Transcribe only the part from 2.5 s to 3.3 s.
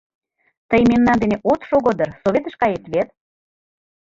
кает вет?